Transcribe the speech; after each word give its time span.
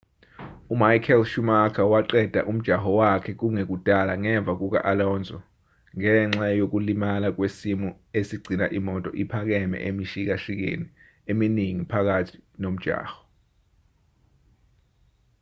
umichael 0.73 1.21
schumacher 1.29 1.85
waqeda 1.93 2.41
umjaho 2.51 2.89
wakhe 2.99 3.31
kungekudala 3.39 4.13
ngemva 4.23 4.51
kuka-alonso 4.61 5.37
ngenxa 5.97 6.47
yokulimala 6.59 7.27
kwesimo 7.35 7.89
esigcina 8.19 8.65
imoto 8.77 9.09
iphakeme 9.23 9.77
emishikashikeni 9.89 10.85
eminingi 11.31 11.83
phakathi 11.91 12.37
nomjaho 12.61 13.17